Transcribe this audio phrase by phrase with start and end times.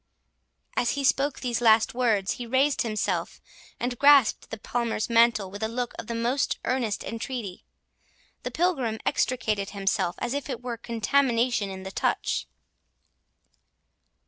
[0.75, 3.39] As he spoke these last words, he raised himself,
[3.79, 7.65] and grasped the Palmer's mantle with a look of the most earnest entreaty.
[8.41, 12.47] The pilgrim extricated himself, as if there were contamination in the touch.